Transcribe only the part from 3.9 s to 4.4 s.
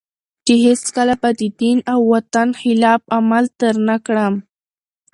کړم